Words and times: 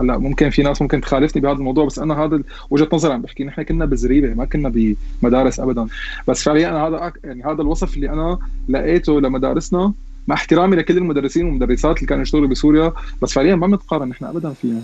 هلا 0.00 0.18
ممكن 0.18 0.50
في 0.50 0.62
ناس 0.62 0.82
ممكن 0.82 1.00
تخالفني 1.00 1.42
بهذا 1.42 1.56
الموضوع 1.56 1.84
بس 1.84 1.98
أنا 1.98 2.24
هذا 2.24 2.42
وجهة 2.70 2.88
نظري 2.92 3.12
عم 3.12 3.22
بحكي 3.22 3.44
نحن 3.44 3.62
كنا 3.62 3.84
بزريبة 3.84 4.34
ما 4.34 4.44
كنا 4.44 4.96
بمدارس 5.22 5.60
ابدا. 5.60 5.86
بس 6.28 6.42
فعليا 6.42 6.68
أنا 6.68 6.86
هذا 6.86 7.12
يعني 7.24 7.44
هذا 7.44 7.62
الوصف 7.62 7.96
اللي 7.96 8.10
أنا 8.10 8.38
لقيته 8.68 9.20
لمدارسنا 9.20 9.92
مع 10.28 10.34
احترامي 10.34 10.76
لكل 10.76 10.96
المدرسين 10.96 11.46
والمدرسات 11.46 11.96
اللي 11.96 12.06
كانوا 12.06 12.22
يشتغلوا 12.22 12.48
بسوريا 12.48 12.92
بس 13.22 13.32
فعليا 13.32 13.56
ما 13.56 13.66
بنتقارن 13.66 14.08
نحن 14.08 14.24
ابدا 14.24 14.52
فيهم. 14.52 14.82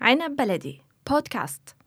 عنب 0.00 0.36
بلدي 0.36 0.80
بودكاست 1.10 1.79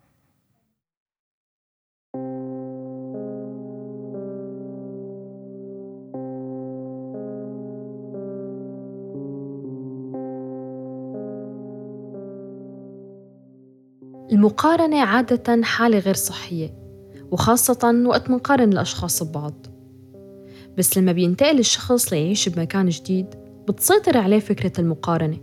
المقارنة 14.32 15.02
عادة 15.02 15.62
حالة 15.63 16.00
غير 16.00 16.13
صحية 16.13 16.73
وخاصة 17.31 18.04
وقت 18.05 18.30
منقارن 18.30 18.73
الأشخاص 18.73 19.23
ببعض. 19.23 19.66
بس 20.77 20.98
لما 20.98 21.12
بينتقل 21.12 21.59
الشخص 21.59 22.14
ليعيش 22.14 22.50
بمكان 22.50 22.90
جديد 22.90 23.26
بتسيطر 23.67 24.17
عليه 24.17 24.40
فكرة 24.40 24.81
المقارنة. 24.81 25.38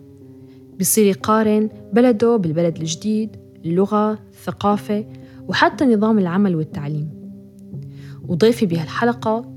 بصير 0.81 1.07
يقارن 1.07 1.69
بلده 1.93 2.37
بالبلد 2.37 2.77
الجديد 2.77 3.37
اللغة 3.65 4.13
الثقافة 4.13 5.05
وحتى 5.49 5.85
نظام 5.85 6.19
العمل 6.19 6.57
والتعليم. 6.57 7.11
وضيفي 8.29 8.67
بهالحلقة 8.67 9.53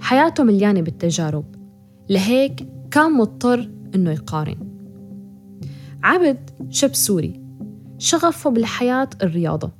حياته 0.00 0.44
مليانة 0.44 0.80
بالتجارب. 0.80 1.44
لهيك 2.08 2.66
كان 2.90 3.12
مضطر 3.12 3.70
إنه 3.94 4.10
يقارن. 4.10 4.68
عبد 6.02 6.50
شاب 6.70 6.94
سوري. 6.94 7.37
شغفه 7.98 8.50
بالحياة 8.50 9.10
الرياضة. 9.22 9.70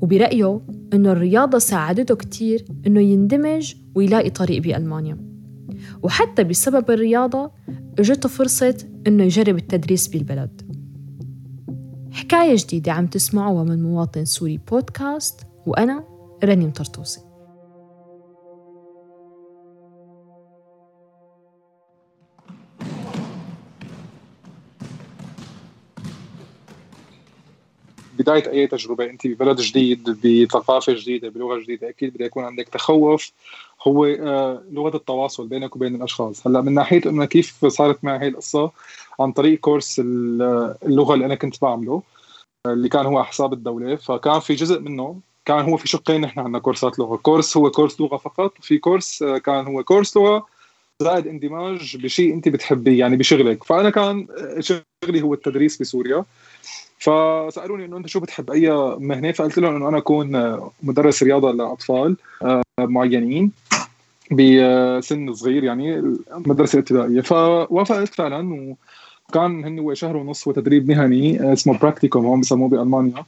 وبرأيه 0.00 0.60
إنه 0.92 1.12
الرياضة 1.12 1.58
ساعدته 1.58 2.14
كتير 2.14 2.64
إنه 2.86 3.00
يندمج 3.00 3.74
ويلاقي 3.94 4.30
طريق 4.30 4.62
بألمانيا. 4.62 5.18
وحتى 6.02 6.44
بسبب 6.44 6.90
الرياضة 6.90 7.50
إجته 7.98 8.28
فرصة 8.28 8.76
إنه 9.06 9.24
يجرب 9.24 9.56
التدريس 9.56 10.08
بالبلد. 10.08 10.62
حكاية 12.12 12.56
جديدة 12.56 12.92
عم 12.92 13.06
تسمعوها 13.06 13.64
من 13.64 13.82
مواطن 13.82 14.24
سوري 14.24 14.60
بودكاست 14.70 15.40
وأنا 15.66 16.04
رنيم 16.44 16.70
طرطوسي. 16.70 17.20
بداية 28.26 28.50
أي 28.50 28.66
تجربة 28.66 29.04
أنت 29.04 29.26
ببلد 29.26 29.60
جديد 29.60 30.10
بثقافة 30.10 30.92
جديدة 30.92 31.28
بلغة 31.28 31.58
جديدة 31.58 31.88
أكيد 31.88 32.14
بده 32.14 32.24
يكون 32.24 32.44
عندك 32.44 32.68
تخوف. 32.68 33.32
هو 33.82 34.04
آه، 34.04 34.62
لغة 34.72 34.96
التواصل 34.96 35.46
بينك 35.46 35.76
وبين 35.76 35.94
الأشخاص. 35.94 36.46
هلأ 36.46 36.60
من 36.60 36.74
ناحية 36.74 37.00
إنه 37.06 37.24
كيف 37.24 37.66
صارت 37.66 38.04
معي 38.04 38.18
هي 38.18 38.28
القصة؟ 38.28 38.70
عن 39.20 39.32
طريق 39.32 39.60
كورس 39.60 40.00
اللغة 40.04 41.14
اللي 41.14 41.26
أنا 41.26 41.34
كنت 41.34 41.62
بعمله 41.62 42.02
اللي 42.66 42.88
كان 42.88 43.06
هو 43.06 43.24
حساب 43.24 43.52
الدولة. 43.52 43.96
فكان 43.96 44.40
في 44.40 44.54
جزء 44.54 44.80
منه 44.80 45.20
كان 45.44 45.60
هو 45.60 45.76
في 45.76 45.88
شقين 45.88 46.20
نحن 46.20 46.40
عندنا 46.40 46.58
كورسات 46.58 46.98
لغة. 46.98 47.16
كورس 47.16 47.56
هو 47.56 47.70
كورس 47.70 48.00
لغة 48.00 48.16
فقط 48.16 48.58
وفي 48.58 48.78
كورس 48.78 49.22
آه، 49.22 49.38
كان 49.38 49.66
هو 49.66 49.82
كورس 49.82 50.16
لغة 50.16 50.46
زائد 51.00 51.26
اندماج 51.26 51.96
بشيء 51.96 52.34
أنت 52.34 52.48
بتحبيه 52.48 52.98
يعني 52.98 53.16
بشغلك. 53.16 53.64
فأنا 53.64 53.90
كان 53.90 54.26
آه، 54.38 54.60
شغلي 54.60 55.22
هو 55.22 55.34
التدريس 55.34 55.82
بسوريا. 55.82 56.24
فسألوني 56.98 57.84
إنه 57.84 57.96
أنت 57.96 58.06
شو 58.06 58.20
بتحب؟ 58.20 58.50
أي 58.50 58.70
مهنة؟ 58.98 59.32
فقلت 59.32 59.58
لهم 59.58 59.76
إنه 59.76 59.88
أنا 59.88 59.98
أكون 59.98 60.58
مدرس 60.82 61.22
رياضة 61.22 61.52
لأطفال 61.52 62.16
آه، 62.42 62.62
معينين 62.80 63.52
بسن 64.32 65.34
صغير 65.34 65.64
يعني 65.64 66.16
مدرسه 66.30 66.78
ابتدائيه 66.78 67.20
فوافقت 67.20 68.14
فعلا 68.14 68.74
وكان 69.30 69.64
هن 69.64 69.78
هو 69.78 69.94
شهر 69.94 70.16
ونص 70.16 70.46
وتدريب 70.46 70.88
مهني 70.88 71.52
اسمه 71.52 71.78
براكتيكوم 71.78 72.26
هون 72.26 72.40
بسموه 72.40 72.68
بألمانيا. 72.68 73.24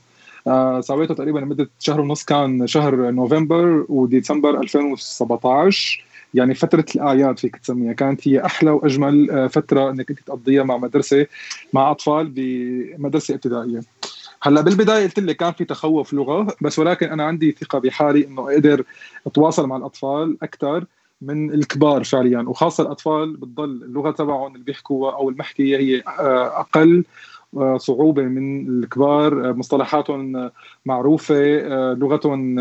آه، 0.47 0.81
سويته 0.81 1.15
تقريبا 1.15 1.39
لمدة 1.39 1.71
شهر 1.79 2.01
ونص 2.01 2.25
كان 2.25 2.67
شهر 2.67 3.11
نوفمبر 3.11 3.87
وديسمبر 3.89 4.61
2017 4.61 6.05
يعني 6.35 6.55
فترة 6.55 6.85
الاعياد 6.95 7.39
فيك 7.39 7.57
تسميها 7.57 7.93
كانت 7.93 8.29
هي 8.29 8.45
أحلى 8.45 8.71
وأجمل 8.71 9.31
آه، 9.31 9.47
فترة 9.47 9.91
إنك 9.91 10.11
أنت 10.11 10.21
تقضيها 10.21 10.63
مع 10.63 10.77
مدرسة 10.77 11.27
مع 11.73 11.91
أطفال 11.91 12.29
بمدرسة 12.29 13.35
ابتدائية. 13.35 13.81
هلأ 14.43 14.61
بالبداية 14.61 15.05
قلت 15.05 15.19
لك 15.19 15.37
كان 15.37 15.53
في 15.53 15.65
تخوف 15.65 16.13
لغة 16.13 16.57
بس 16.61 16.79
ولكن 16.79 17.07
أنا 17.07 17.25
عندي 17.25 17.53
ثقة 17.53 17.79
بحالي 17.79 18.27
إنه 18.27 18.53
أقدر 18.53 18.85
أتواصل 19.27 19.67
مع 19.67 19.77
الأطفال 19.77 20.37
أكثر 20.43 20.85
من 21.23 21.55
الكبار 21.55 22.05
فعليا. 22.05 22.41
وخاصة 22.41 22.83
الأطفال 22.83 23.37
بتضل 23.37 23.65
اللغة 23.65 24.11
تبعهم 24.11 24.53
اللي 24.53 24.65
بيحكوها 24.65 25.13
أو 25.15 25.31
المحكية 25.31 25.77
هي 25.79 26.03
آه، 26.07 26.61
أقل. 26.61 27.05
صعوبه 27.77 28.23
من 28.23 28.69
الكبار 28.69 29.53
مصطلحاتهم 29.53 30.51
معروفة 30.87 31.59
لغتهم 31.95 32.55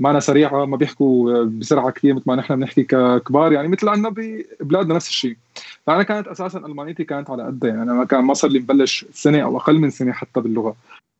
معنا 0.00 0.20
سريعة 0.20 0.64
ما 0.64 0.76
بيحكوا 0.76 1.44
بسرعة 1.44 1.90
كثير 1.90 2.14
مثل 2.14 2.24
ما 2.26 2.34
نحن 2.34 2.56
بنحكي 2.56 2.82
ككبار. 2.82 3.52
يعني 3.52 3.68
مثل 3.68 3.88
عندنا 3.88 4.08
ببلادنا 4.60 4.94
نفس 4.94 5.08
الشيء. 5.08 5.36
فأنا 5.86 6.02
كانت 6.02 6.28
أساسا 6.28 6.58
ألمانيتي 6.58 7.04
كانت 7.04 7.30
على 7.30 7.42
قدها 7.42 7.70
يعني 7.70 7.90
أنا 7.90 8.04
كان 8.04 8.24
ما 8.24 8.34
صار 8.34 8.50
لي 8.50 8.58
مبلش 8.58 9.06
سنة 9.12 9.40
أو 9.40 9.56
أقل 9.56 9.78
من 9.78 9.90
سنة 9.90 10.12
حتى 10.12 10.40
باللغة. 10.40 10.76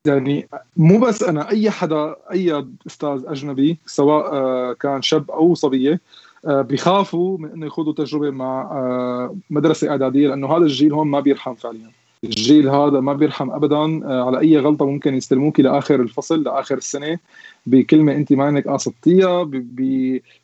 يعني 0.06 0.48
مو 0.76 1.00
بس 1.00 1.22
أنا 1.22 1.50
أي 1.50 1.71
حدا 1.71 2.16
أي 2.32 2.66
أستاذ 2.87 3.22
أجنبي 3.26 3.76
سواء 3.87 4.72
كان 4.72 5.03
شاب 5.03 5.31
أو 5.31 5.54
صبية 5.54 6.00
بيخافوا 6.44 7.38
من 7.38 7.50
إنه 7.50 7.66
يخوضوا 7.66 7.92
تجربة 7.92 8.31
مع 8.31 9.31
مدرسة 9.50 9.91
إعدادية 9.91 10.28
لأنه 10.28 10.56
هذا 10.56 10.65
الجيل 10.65 10.92
هون 10.92 11.06
ما 11.06 11.21
بيرحم 11.21 11.54
فعليا. 11.54 11.91
الجيل 12.25 12.69
هذا 12.69 13.00
ما 13.00 13.12
بيرحم 13.12 13.50
ابدا 13.50 13.77
آه، 13.77 14.27
على 14.27 14.41
أي 14.41 14.59
غلطة 14.59 14.87
ممكن 14.87 15.15
يستلموك 15.15 15.60
لاخر 15.60 16.00
الفصل 16.00 16.43
لاخر 16.43 16.77
السنة 16.77 17.19
بكلمة 17.66 18.12
أنت 18.12 18.33
ما 18.33 18.49
إنك 18.49 18.69
قاصدتيها 18.69 19.50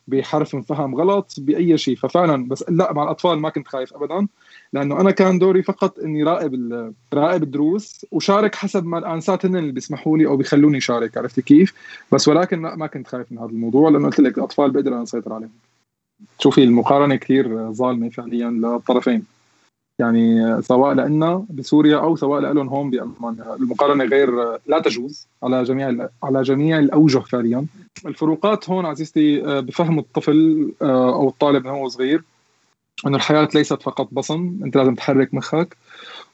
بحرف 0.07 0.55
انفهم 0.55 0.95
غلط 0.95 1.33
بأي 1.37 1.77
شيء 1.77 1.95
ففعلا 1.95 2.47
بس 2.47 2.65
لا 2.69 2.93
مع 2.93 3.03
الأطفال 3.03 3.39
ما 3.39 3.49
كنت 3.49 3.67
خايف 3.67 3.93
ابدا 3.93 4.27
لأنه 4.73 5.01
أنا 5.01 5.11
كان 5.11 5.39
دوري 5.39 5.63
فقط 5.63 5.99
إني 5.99 6.23
راقب 6.23 6.93
راقب 7.13 7.43
الدروس 7.43 8.05
وشارك 8.11 8.55
حسب 8.55 8.85
ما 8.85 8.97
الأنسات 8.97 9.45
هن 9.45 9.55
اللي 9.55 9.71
بيسمحوا 9.71 10.17
لي 10.17 10.25
أو 10.25 10.37
بيخلوني 10.37 10.79
شارك 10.79 11.17
عرفتي 11.17 11.41
كيف؟ 11.41 11.73
بس 12.11 12.27
ولكن 12.27 12.61
لا 12.61 12.75
ما 12.75 12.87
كنت 12.87 13.07
خايف 13.07 13.31
من 13.31 13.37
هذا 13.37 13.49
الموضوع 13.49 13.89
لأنه 13.89 14.07
قلت 14.07 14.19
لك 14.19 14.37
الأطفال 14.37 14.71
بقدر 14.71 14.93
أنا 14.93 15.03
اسيطر 15.03 15.33
عليهم. 15.33 15.51
شوفي 16.39 16.63
المقارنة 16.63 17.15
كثير 17.15 17.71
ظالمة 17.71 18.09
فعليا 18.09 18.49
للطرفين. 18.49 19.38
يعني 19.99 20.61
سواء 20.61 20.93
لنا 20.93 21.45
بسوريا 21.49 21.97
أو 21.97 22.15
سواء 22.15 22.41
لهم 22.41 22.67
هون 22.67 22.89
بالمانيا 22.89 23.55
المقارنة 23.55 24.03
غير 24.03 24.59
لا 24.67 24.79
تجوز 24.79 25.27
على 25.43 25.63
جميع 25.63 26.07
على 26.23 26.41
جميع 26.41 26.79
الأوجه 26.79 27.17
فعليا. 27.17 27.65
الفروقات 28.05 28.69
هون 28.69 28.85
عزيزتي 28.85 29.45
آه، 29.45 29.59
بفهم 29.59 29.99
الطفل 29.99 30.71
آه، 30.81 31.13
أو 31.13 31.29
الطالب 31.29 31.65
من 31.65 31.71
هو 31.71 31.87
صغير 31.87 32.23
إنه 33.07 33.17
الحياة 33.17 33.49
ليست 33.55 33.81
فقط 33.81 34.07
بصم 34.11 34.59
أنت 34.63 34.77
لازم 34.77 34.95
تحرك 34.95 35.33
مخك 35.33 35.77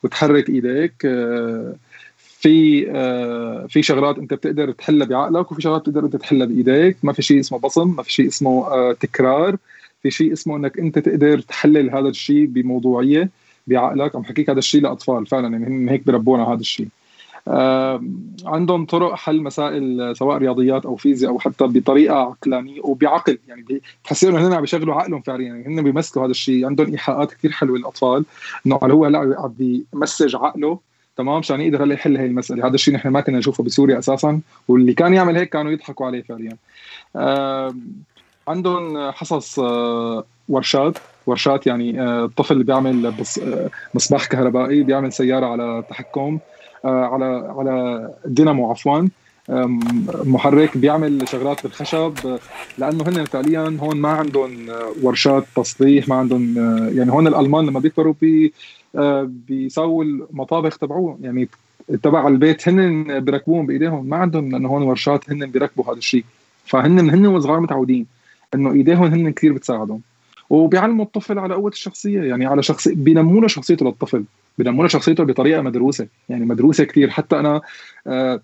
وتحرك 0.03 0.49
إيديك 0.49 1.05
آه، 1.05 1.75
في 2.17 2.85
في 3.69 3.81
شغلات 3.81 4.17
أنت 4.17 4.33
بتقدر 4.33 4.71
تحلها 4.71 5.07
بعقلك 5.07 5.51
وفي 5.51 5.61
شغلات 5.61 5.81
بتقدر 5.81 6.05
أنت 6.05 6.15
تحلها 6.15 6.47
بإيديك. 6.47 6.97
ما 7.03 7.13
في 7.13 7.21
شيء 7.21 7.39
اسمه 7.39 7.59
بصم 7.59 7.95
ما 7.95 8.03
في 8.03 8.13
شيء 8.13 8.27
اسمه 8.27 8.91
تكرار. 8.93 9.57
في 10.03 10.11
شيء 10.11 10.33
اسمه 10.33 10.55
إنك 10.55 10.79
أنت 10.79 10.99
تقدر 10.99 11.39
تحلل 11.39 11.89
هذا 11.89 12.07
الشيء 12.07 12.45
بموضوعية. 12.45 13.29
بعقلك 13.67 14.15
عم 14.15 14.23
حكيك 14.23 14.49
هذا 14.49 14.59
الشيء 14.59 14.81
لأطفال 14.81 15.25
فعلا 15.25 15.47
يعني 15.47 15.67
هم 15.67 15.89
هيك 15.89 16.07
بربونا 16.07 16.43
هذا 16.43 16.59
الشيء 16.59 16.87
آه 17.47 18.03
عندهم 18.45 18.85
طرق 18.85 19.15
حل 19.15 19.41
مسائل 19.41 20.13
سواء 20.15 20.37
رياضيات 20.37 20.85
أو 20.85 20.95
فيزياء 20.95 21.31
أو 21.31 21.39
حتى 21.39 21.67
بطريقة 21.67 22.15
عقلانية 22.15 22.81
وبعقل 22.81 23.37
يعني 23.47 23.65
بتحسوا 24.03 24.29
انه 24.29 24.47
هن 24.47 24.53
عم 24.53 24.61
بيشغلوا 24.61 24.95
عقلهم 24.95 25.21
فعليا 25.21 25.47
يعني 25.47 25.65
هن 25.67 25.83
بيمثلوا 25.83 26.25
هذا 26.25 26.31
الشيء 26.31 26.65
عندهم 26.65 26.91
إيحاءات 26.91 27.33
كثير 27.33 27.51
حلوة 27.51 27.77
للأطفال 27.77 28.25
إنه 28.65 28.75
هو 28.75 29.05
هلا 29.05 29.19
عم 29.19 29.53
بيمسج 29.57 30.35
عقله 30.35 30.79
تمام؟ 31.17 31.37
عشان 31.37 31.61
يقدر 31.61 31.83
هلأ 31.83 31.93
يحل 31.93 32.17
هي 32.17 32.25
المسألة. 32.25 32.67
هذا 32.67 32.75
الشيء 32.75 32.93
نحن 32.93 33.09
ما 33.09 33.21
كنا 33.21 33.37
نشوفه 33.37 33.63
بسوريا 33.63 33.99
أساسا 33.99 34.41
واللي 34.67 34.93
كان 34.93 35.13
يعمل 35.13 35.37
هيك 35.37 35.49
كانوا 35.49 35.71
يضحكوا 35.71 36.05
عليه 36.05 36.21
فعليا. 36.21 36.57
آه 37.15 37.75
عندهم 38.47 39.11
حصص 39.11 39.59
آه 39.59 40.23
ورشات. 40.49 40.97
ورشات 41.27 41.67
يعني 41.67 42.01
آه، 42.01 42.25
الطفل 42.25 42.63
بيعمل 42.63 43.05
آه، 43.05 43.69
مصباح 43.93 44.25
كهربائي 44.25 44.83
بيعمل 44.83 45.13
سيارة 45.13 45.45
على 45.45 45.83
تحكم 45.89 46.39
آه، 46.85 47.05
على 47.05 47.53
على 47.57 48.09
دينامو 48.25 48.69
عفوا. 48.69 49.07
محرك 50.09 50.77
بيعمل 50.77 51.27
شغلات 51.27 51.63
بالخشب 51.63 52.13
لأنه 52.77 53.03
هن 53.07 53.25
فعليا 53.25 53.77
هون 53.81 53.97
ما 53.97 54.09
عندهم 54.09 54.67
ورشات 55.03 55.43
تصليح 55.55 56.07
ما 56.07 56.15
عندهم 56.15 56.53
يعني 56.97 57.11
هون 57.11 57.27
الألمان 57.27 57.65
لما 57.65 57.79
بيكبروا 57.79 58.13
بي 58.21 58.53
بيسووا 59.23 60.03
المطابخ 60.03 60.77
تبعوهم 60.77 61.17
يعني 61.21 61.49
تبع 62.03 62.27
البيت 62.27 62.69
هن 62.69 63.19
بيركبوهم 63.19 63.65
بإيديهم 63.65 64.05
ما 64.05 64.17
عندهم 64.17 64.51
لأنه 64.51 64.69
هون 64.69 64.81
ورشات 64.81 65.29
هن 65.29 65.45
بيركبوا 65.45 65.85
هذا 65.85 65.97
الشيء. 65.97 66.25
فهن 66.65 67.09
هن 67.09 67.27
وصغار 67.27 67.59
متعودين 67.59 68.05
إنه 68.53 68.71
إيديهم 68.71 69.03
هن 69.03 69.31
كثير 69.31 69.53
بتساعدهم. 69.53 70.01
وبيعلموا 70.49 71.05
الطفل 71.05 71.39
على 71.39 71.53
قوة 71.53 71.71
الشخصية 71.71 72.21
يعني 72.21 72.45
على 72.45 72.63
شخصيه 72.63 72.95
بينموا 72.95 73.41
له 73.41 73.47
شخصيته 73.47 73.85
للطفل 73.85 74.25
بينموا 74.57 74.83
له 74.83 74.89
شخصيته 74.89 75.23
بطريقة 75.23 75.61
مدروسة 75.61 76.07
يعني 76.29 76.45
مدروسة 76.45 76.83
كثير 76.83 77.09
حتى 77.09 77.39
أنا 77.39 77.61
آه، 78.07 78.41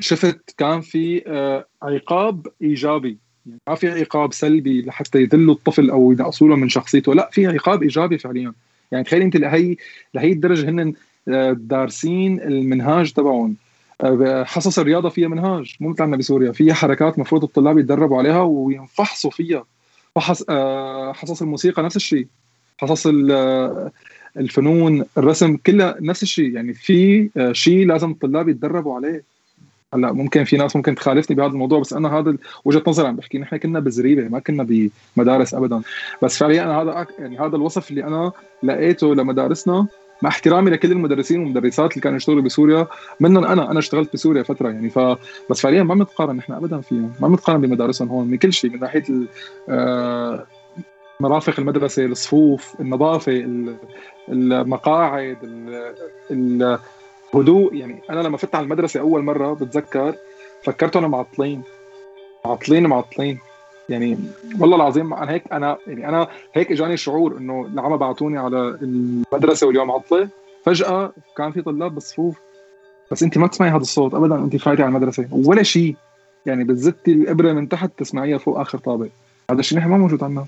شفت 0.00 0.54
كان 0.58 0.80
في 0.80 1.22
آه، 1.26 1.66
عقاب 1.82 2.46
إيجابي 2.62 3.18
يعني 3.46 3.60
ما 3.68 3.74
في 3.74 3.90
عقاب 4.00 4.32
سلبي 4.32 4.82
لحتى 4.82 5.22
يذلوا 5.22 5.54
الطفل 5.54 5.90
أو 5.90 6.12
ينقصوا 6.12 6.48
له 6.48 6.56
من 6.56 6.68
شخصيته 6.68 7.14
لا 7.14 7.28
في 7.32 7.46
عقاب 7.46 7.82
إيجابي 7.82 8.18
فعليا. 8.18 8.52
يعني 8.92 9.04
تخيل 9.04 9.22
أنت 9.22 9.36
لهي 9.36 9.76
لهي 10.14 10.32
الدرجة 10.32 10.70
هن 10.70 10.94
آه، 11.28 11.52
دارسين 11.52 12.40
المنهاج 12.40 13.12
تبعهم. 13.12 13.56
حصص 14.44 14.78
الرياضة 14.78 15.08
فيها 15.08 15.28
منهاج 15.28 15.76
مو 15.80 15.88
مثل 15.88 16.02
عندنا 16.02 16.16
بسوريا 16.16 16.52
فيها 16.52 16.74
حركات 16.74 17.18
مفروض 17.18 17.44
الطلاب 17.44 17.78
يتدربوا 17.78 18.18
عليها 18.18 18.42
وينفحصوا 18.42 19.30
فيها. 19.30 19.64
فحص 20.16 20.44
حصص 21.12 21.42
الموسيقى 21.42 21.82
نفس 21.82 21.96
الشيء. 21.96 22.26
حصص 22.78 23.06
الفنون 24.36 25.04
الرسم 25.18 25.56
كلها 25.56 25.96
نفس 26.00 26.22
الشيء. 26.22 26.50
يعني 26.50 26.74
في 26.74 27.30
آه، 27.36 27.52
شيء 27.52 27.86
لازم 27.86 28.10
الطلاب 28.10 28.48
يتدربوا 28.48 28.94
عليه. 28.94 29.22
هلأ 29.94 30.12
ممكن 30.12 30.44
في 30.44 30.56
ناس 30.56 30.76
ممكن 30.76 30.94
تخالفني 30.94 31.36
بهذا 31.36 31.50
الموضوع 31.50 31.80
بس 31.80 31.92
أنا 31.92 32.18
هذا 32.18 32.36
وجهة 32.64 32.82
نظري 32.86 33.08
عم 33.08 33.16
بحكي 33.16 33.38
نحن 33.38 33.56
كنا 33.56 33.80
بزريبة 33.80 34.28
ما 34.28 34.38
كنا 34.38 34.90
بمدارس 35.16 35.54
ابدا. 35.54 35.82
بس 36.22 36.38
فعليا 36.38 36.62
أنا 36.62 36.82
هذا 36.82 37.06
يعني 37.18 37.38
هذا 37.38 37.56
الوصف 37.56 37.90
اللي 37.90 38.04
أنا 38.04 38.32
لقيته 38.62 39.14
لمدارسنا 39.14 39.86
مع 40.22 40.30
احترامي 40.30 40.70
لكل 40.70 40.92
المدرسين 40.92 41.40
والمدرسات 41.40 41.90
اللي 41.90 42.00
كانوا 42.00 42.16
يشتغلوا 42.16 42.42
بسوريا 42.42 42.86
منهم 43.20 43.44
أنا. 43.44 43.70
أنا 43.70 43.78
اشتغلت 43.78 44.12
بسوريا 44.12 44.42
فترة 44.42 44.68
يعني 44.70 44.90
ف 44.90 44.98
بس 45.50 45.60
فعليا 45.60 45.82
ما 45.82 45.94
بنتقارن 45.94 46.36
نحن 46.36 46.52
ابدا 46.52 46.80
فيهم. 46.80 47.12
ما 47.20 47.28
بنتقارن 47.28 47.60
بمدارسهم 47.60 48.08
هون. 48.08 48.28
من 48.28 48.38
كل 48.38 48.52
شيء 48.52 48.70
من 48.70 48.80
ناحية 48.80 49.04
آه، 49.68 50.46
مرافق 51.20 51.54
المدرسة 51.58 52.04
الصفوف 52.04 52.80
النظافة 52.80 53.44
المقاعد 54.28 55.36
الهدوء. 56.30 57.74
يعني 57.74 58.02
أنا 58.10 58.20
لما 58.20 58.36
فتت 58.36 58.54
على 58.54 58.64
المدرسة 58.64 59.00
أول 59.00 59.22
مرة 59.22 59.54
بتذكر 59.54 60.14
فكرتهم 60.62 61.10
معطلين. 61.10 61.62
معطلين 62.44 62.86
معطلين. 62.86 63.38
يعني 63.88 64.18
والله 64.60 64.76
العظيم 64.76 65.14
أنا 65.14 65.32
هيك 65.32 65.52
أنا 65.52 65.78
يعني 65.86 66.08
أنا 66.08 66.28
هيك 66.54 66.72
إجاني 66.72 66.96
شعور 66.96 67.36
إنه 67.38 67.66
لما 67.68 67.96
بعثوني 67.96 68.38
على 68.38 68.78
المدرسة 68.82 69.66
واليوم 69.66 69.90
عطلة. 69.90 70.28
فجأة 70.64 71.12
كان 71.36 71.52
في 71.52 71.62
طلاب 71.62 71.94
بالصفوف 71.94 72.36
بس 73.12 73.22
انت 73.22 73.38
ما 73.38 73.46
تسمعي 73.46 73.70
هذا 73.70 73.76
الصوت 73.76 74.14
ابدا 74.14 74.34
انت 74.34 74.56
فايتة 74.56 74.82
على 74.82 74.88
المدرسة. 74.88 75.28
ولا 75.30 75.62
شيء 75.62 75.96
يعني 76.46 76.64
بتزتي 76.64 77.12
الإبرة 77.12 77.52
من 77.52 77.68
تحت 77.68 77.90
تسمعيها 77.96 78.38
فوق 78.38 78.60
آخر 78.60 78.78
طابق. 78.78 79.08
هذا 79.50 79.60
الشيء 79.60 79.78
نحن 79.78 79.88
ما 79.88 79.98
موجود 79.98 80.24
عندنا 80.24 80.46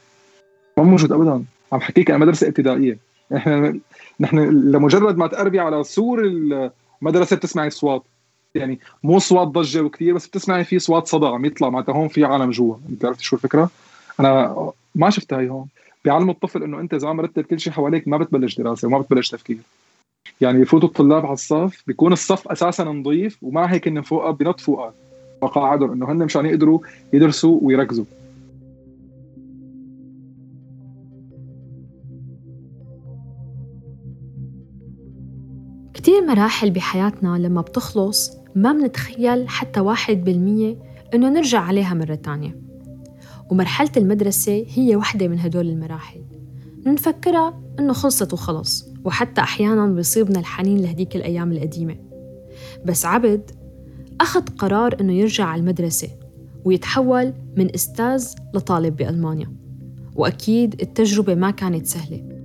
ما 0.76 0.85
موجود 0.85 1.12
ابدا. 1.12 1.44
عم 1.73 1.81
حكيك 1.81 2.11
أنا 2.11 2.19
مدرسة 2.19 2.49
ابتدائية. 2.49 2.99
نحن 3.31 3.81
نحن 4.20 4.38
لمجرد 4.38 5.17
ما 5.17 5.26
تقربي 5.26 5.61
على 5.61 5.85
سور 5.85 6.25
المدرسة 7.02 7.37
بتسمعي 7.37 7.69
اصوات 7.69 8.02
يعني 8.54 8.78
مو 9.02 9.18
صوت 9.18 9.48
ضجة 9.48 9.82
وكثير 9.82 10.14
بس 10.14 10.26
بتسمعي 10.26 10.64
في 10.64 10.78
صوت 10.78 11.06
صدى 11.06 11.26
عم 11.26 11.44
يطلع 11.44 11.70
معناتها 11.70 11.94
هون 11.94 12.08
في 12.08 12.24
عالم 12.24 12.50
جوا. 12.50 12.76
انت 12.90 13.04
عرفت 13.04 13.20
شو 13.20 13.36
الفكرة؟ 13.36 13.70
أنا 14.20 14.70
ما 14.94 15.10
شفتها 15.10 15.40
هي 15.40 15.48
هون. 15.48 15.66
بيعلموا 16.04 16.34
الطفل 16.34 16.62
إنه 16.62 16.80
أنت 16.80 16.94
إذا 16.94 17.12
مرتب 17.12 17.42
كل 17.42 17.60
شيء 17.60 17.72
حواليك 17.72 18.08
ما 18.08 18.16
بتبلش 18.16 18.56
دراسة 18.56 18.88
وما 18.88 18.98
بتبلش 18.98 19.28
تفكير. 19.28 19.58
يعني 20.40 20.60
بفوتوا 20.60 20.88
الطلاب 20.88 21.26
على 21.26 21.34
الصف 21.34 21.82
بيكون 21.86 22.12
الصف 22.12 22.48
أساسا 22.48 22.84
نظيف 22.84 23.38
ومع 23.42 23.64
هيك 23.64 23.88
انه 23.88 24.02
فوقها 24.02 24.30
بنط 24.30 24.60
فوقها 24.60 24.94
مقاعدهم 25.42 25.92
إنه 25.92 26.12
هن 26.12 26.16
مشان 26.16 26.46
يقدروا 26.46 26.78
يدرسوا 27.12 27.58
ويركزوا. 27.62 28.04
مراحل 36.28 36.70
بحياتنا 36.70 37.38
لما 37.38 37.60
بتخلص 37.60 38.32
ما 38.54 38.72
منتخيل 38.72 39.48
حتى 39.48 39.80
واحد 39.80 40.25
بالمية 40.25 40.76
إنه 41.14 41.28
نرجع 41.28 41.60
عليها 41.60 41.94
مرة 41.94 42.14
تانية. 42.14 42.60
ومرحلة 43.50 43.90
المدرسة 43.96 44.66
هي 44.69 44.96
وحدة 44.96 45.28
من 45.28 45.40
هدول 45.40 45.69
المراحل. 45.69 46.20
نفكرها 46.86 47.60
إنه 47.78 47.92
خلصت 47.92 48.32
وخلص 48.32 48.86
وحتى 49.04 49.40
أحياناً 49.40 49.86
بيصيبنا 49.86 50.38
الحنين 50.38 50.78
لهديك 50.78 51.16
الأيام 51.16 51.52
القديمة. 51.52 51.96
بس 52.84 53.06
عبد 53.06 53.50
أخذ 54.20 54.42
قرار 54.58 54.96
إنه 55.00 55.12
يرجع 55.12 55.44
على 55.44 55.60
المدرسة 55.60 56.08
ويتحول 56.64 57.34
من 57.56 57.75
أستاذ 57.75 58.34
لطالب 58.54 58.96
بألمانيا. 58.96 59.52
وأكيد 60.16 60.80
التجربة 60.80 61.34
ما 61.34 61.50
كانت 61.50 61.86
سهلة. 61.86 62.38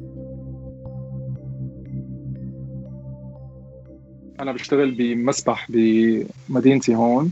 أنا 4.44 4.52
بشتغل 4.52 4.92
بمسبح 4.92 5.68
بمدينتي 5.70 6.96
هون. 6.96 7.32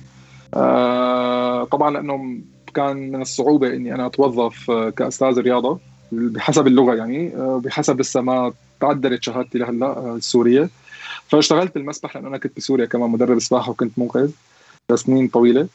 آه 0.54 1.64
طبعا 1.64 1.92
لأنه 1.92 2.38
كان 2.74 3.12
من 3.12 3.22
الصعوبة 3.22 3.68
إني 3.68 3.96
أنا 3.96 4.06
أتوظف 4.06 4.72
كأستاذ 4.72 5.40
رياضة 5.40 5.80
بحسب 6.12 6.68
اللغة 6.68 6.96
يعني 6.96 7.36
آه 7.36 7.62
بحسب 7.66 8.00
لسه 8.00 8.22
ما 8.22 8.54
تعدلت 8.80 9.24
شهادتي 9.24 9.58
لهلأ 9.58 9.86
آه 9.86 10.16
السوريه 10.16 10.70
فاشتغلت 11.28 11.76
بالمسبح 11.76 12.16
لأنه 12.16 12.28
أنا 12.28 12.38
كنت 12.38 12.58
بسوريا 12.58 12.86
كمان 12.86 13.10
مدرب 13.10 13.40
سباحة 13.40 13.72
وكنت 13.72 14.00
منقذ 14.00 14.32
لسنين 14.92 15.28
طويلة. 15.28 15.68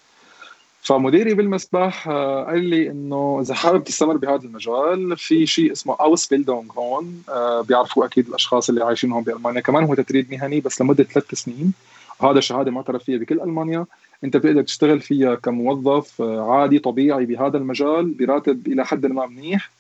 فمديري 0.87 1.35
بالمسبح 1.35 2.09
آه، 2.09 2.45
قال 2.45 2.65
لي 2.65 2.91
إنه 2.91 3.39
إذا 3.43 3.55
حابب 3.55 3.85
تستمر 3.85 4.17
بهذا 4.17 4.45
المجال 4.45 5.17
في 5.17 5.47
شيء 5.47 5.73
اسمه 5.73 5.97
اوس 6.01 6.27
بيلدونغ 6.27 6.73
هون 6.79 7.23
آه، 7.29 7.61
بيعرفوا 7.61 8.05
أكيد 8.05 8.29
الأشخاص 8.29 8.69
اللي 8.69 8.85
عايشين 8.85 9.13
هون 9.13 9.23
بألمانيا. 9.23 9.61
كمان 9.61 9.85
هو 9.85 9.95
تدريب 9.95 10.31
مهني 10.31 10.61
بس 10.61 10.83
لمدة 10.83 11.05
ثلاث 11.05 11.35
سنين. 11.35 11.73
وهذا 12.21 12.41
شهادة 12.41 12.71
معترف 12.71 13.05
فيها 13.05 13.19
بكل 13.19 13.41
ألمانيا. 13.41 13.87
أنت 14.25 14.37
بتقدر 14.37 14.63
تشتغل 14.63 15.01
فيها 15.01 15.35
كموظف 15.35 16.23
آه، 16.23 16.53
عادي 16.53 16.79
طبيعي 16.79 17.27
بهذا 17.27 17.57
المجال 17.57 18.11
براتب 18.11 18.67
إلى 18.67 18.87
حد 18.87 19.07
ما 19.07 19.27
منيح 19.27 19.71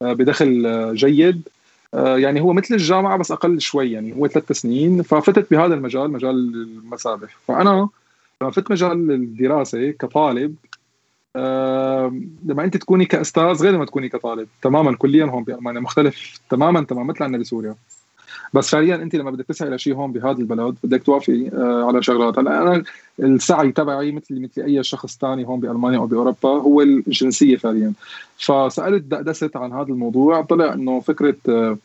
بدخل 0.00 0.92
جيد. 0.94 1.48
يعني 1.94 2.40
هو 2.40 2.52
مثل 2.52 2.74
الجامعة 2.74 3.16
بس 3.16 3.32
أقل 3.32 3.60
شوي 3.60 3.92
يعني 3.92 4.16
هو 4.16 4.28
ثلاث 4.28 4.52
سنين. 4.52 5.02
ففتت 5.02 5.50
بهذا 5.50 5.74
المجال 5.74 6.10
مجال 6.10 6.34
المسابح. 6.54 7.36
فأنا 7.48 7.88
فت 8.40 8.70
مجال 8.70 9.10
الدراسه 9.10 9.90
كطالب. 9.90 10.54
لما 12.44 12.64
أنت 12.64 12.76
تكوني 12.76 13.04
كأستاذ 13.04 13.62
غير 13.62 13.72
لما 13.72 13.84
تكوني 13.84 14.08
كطالب 14.08 14.48
تماما 14.62 14.96
كليا 14.96 15.24
هون 15.24 15.44
بألمانيا 15.44 15.80
مختلف 15.80 16.40
تماما 16.50 16.84
تماما 16.84 17.12
مثل 17.12 17.24
عندنا 17.24 17.42
بسوريا. 17.42 17.74
بس 18.54 18.70
فعليا 18.70 18.94
أنت 18.94 19.14
لما 19.14 19.30
بدك 19.30 19.44
تسعي 19.46 19.70
لشيء 19.70 19.94
هون 19.94 20.12
بهذا 20.12 20.38
البلد 20.38 20.76
بدك 20.84 21.02
توافقي 21.02 21.48
آه، 21.48 21.84
على 21.84 22.02
شغلات. 22.02 22.38
هلا 22.38 22.62
أنا 22.62 22.82
السعي 23.20 23.72
تبعي 23.72 24.12
مثل 24.12 24.40
مثل 24.40 24.62
أي 24.62 24.82
شخص 24.82 25.18
ثاني 25.18 25.46
هون 25.46 25.60
بألمانيا 25.60 25.98
أو 25.98 26.06
بأوروبا 26.06 26.48
هو 26.48 26.82
الجنسية 26.82 27.56
فعليا. 27.56 27.92
فسألت 28.36 29.02
دقدست 29.02 29.56
عن 29.56 29.72
هذا 29.72 29.88
الموضوع 29.88 30.42
طلع 30.42 30.72
إنه 30.72 31.00
فكرة 31.00 31.36
آه، 31.48 31.78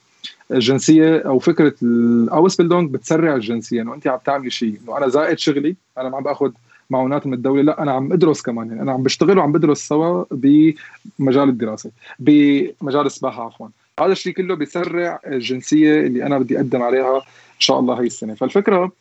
الجنسيه 0.51 1.17
أو 1.17 1.39
فكرة 1.39 1.73
الاوس 1.83 2.55
بيلدونج 2.55 2.91
بتسرع 2.91 3.35
الجنسية 3.35 3.81
إنه 3.81 3.93
انت 3.93 4.07
عم 4.07 4.19
تعملي 4.25 4.49
شيء 4.49 4.79
إنه 4.83 4.97
أنا 4.97 5.07
زائد 5.07 5.37
شغلي 5.37 5.75
أنا 5.97 6.09
ما 6.09 6.17
عم 6.17 6.23
بأخذ 6.23 6.51
معونات 6.89 7.27
من 7.27 7.33
الدولة 7.33 7.61
لا 7.61 7.81
أنا 7.81 7.91
عم 7.91 8.13
ادرس 8.13 8.41
كمان 8.41 8.67
يعني 8.67 8.81
أنا 8.81 8.91
عم 8.91 9.03
بشتغل 9.03 9.37
وعم 9.37 9.51
بدرس 9.51 9.87
سوا 9.87 10.25
بمجال 10.31 11.49
الدراسة 11.49 11.91
بمجال 12.19 13.05
السباحة 13.05 13.45
عفوا. 13.45 13.67
هذا 13.99 14.11
الشيء 14.11 14.33
كله 14.33 14.55
بيسرع 14.55 15.19
الجنسية 15.27 15.99
اللي 15.99 16.25
أنا 16.25 16.39
بدي 16.39 16.57
أقدم 16.57 16.81
عليها 16.81 17.17
إن 17.17 17.59
شاء 17.59 17.79
الله 17.79 18.01
هي 18.01 18.05
السنة. 18.05 18.33
فالفكرة 18.33 18.91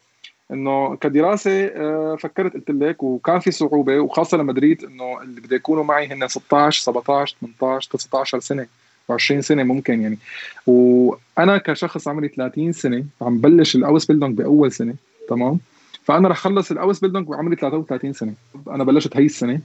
إنه 0.51 0.97
كدراسة 0.97 1.65
آه، 1.67 2.17
فكرت 2.21 2.55
قلت 2.55 2.71
لك 2.71 3.03
وكان 3.03 3.39
في 3.39 3.51
صعوبة 3.51 4.01
وخاصة 4.01 4.37
لما 4.37 4.53
دريت 4.53 4.85
إنه 4.85 5.23
اللي 5.23 5.41
بده 5.41 5.57
يكونوا 5.57 5.85
معي 5.85 6.07
هن 6.07 6.29
16 6.29 6.83
17 6.83 7.37
18 7.41 7.91
19 7.91 8.41
سنة. 8.41 8.67
20 9.11 9.43
سنة 9.43 9.63
ممكن 9.63 10.03
يعني. 10.03 10.19
وأنا 10.67 11.59
كشخص 11.59 12.09
عمري 12.09 12.29
30 12.29 12.73
سنة 12.73 13.05
عم 13.23 13.39
بلش 13.39 13.77
ال 13.77 14.07
Ausbildung 14.07 14.39
بأول 14.39 14.73
سنة 14.73 14.95
تمام؟ 15.29 15.59
فأنا 16.05 16.29
رح 16.29 16.37
خلص 16.37 16.71
ال 16.71 17.01
Ausbildung 17.01 17.31
وعمري 17.31 17.57
33 17.57 18.13
سنة. 18.13 18.35
أنا 18.69 18.85
بلشت 18.85 19.17
هي 19.17 19.25
السنة. 19.25 19.61